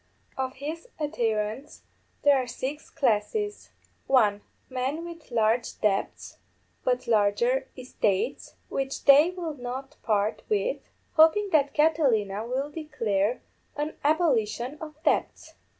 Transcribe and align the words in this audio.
Of 0.35 0.55
his 0.55 0.87
adherents 0.99 1.83
there 2.23 2.39
are 2.41 2.47
six 2.47 2.89
classes. 2.89 3.69
(1) 4.07 4.41
_Men 4.71 5.05
with 5.05 5.29
large 5.29 5.79
debts, 5.79 6.39
but 6.83 7.05
larger 7.05 7.69
estates, 7.77 8.55
which 8.67 9.05
they 9.05 9.29
will 9.29 9.53
not 9.53 9.97
part 10.01 10.41
with, 10.49 10.77
hoping 11.17 11.49
that 11.51 11.75
Catilina 11.75 12.47
will 12.47 12.71
declare 12.71 13.43
an 13.75 13.95
abolition 14.03 14.79
of 14.81 14.95
debts. 15.03 15.53